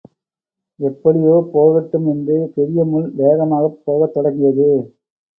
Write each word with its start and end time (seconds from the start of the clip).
எப்படியோ 0.79 1.49
போகட்டும் 1.51 2.07
என்று 2.07 2.37
பெரியமுள் 2.55 3.05
வேகமாகப் 3.15 3.77
போகத் 3.85 4.13
தொடங்கியது. 4.13 4.69